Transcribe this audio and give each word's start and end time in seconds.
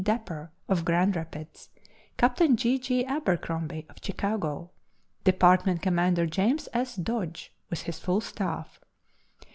Dapper, 0.03 0.49
of 0.67 0.83
Grand 0.83 1.15
Rapids; 1.15 1.69
Captain 2.17 2.57
J. 2.57 2.79
J. 2.79 3.05
Abercrombie, 3.05 3.85
of 3.87 3.97
Chicago; 4.03 4.71
Department 5.25 5.83
Commander 5.83 6.25
James 6.25 6.67
S. 6.73 6.95
Dodge, 6.95 7.53
with 7.69 7.83
his 7.83 7.99
full 7.99 8.19
staff. 8.21 8.79